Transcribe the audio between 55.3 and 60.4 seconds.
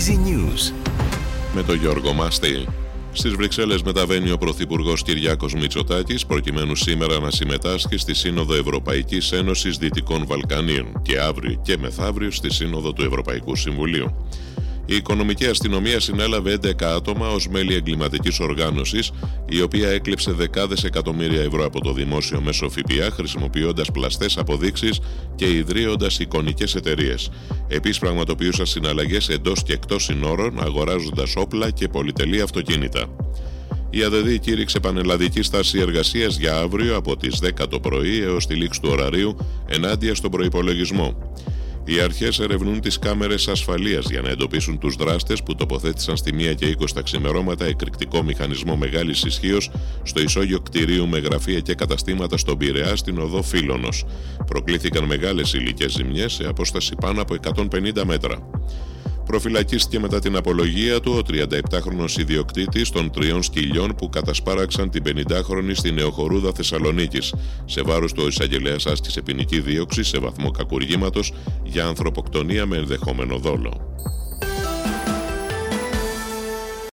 υλικέ ζημιές σε απόσταση πάνω από 150 μέτρα. Προφυλακίστηκε μετά την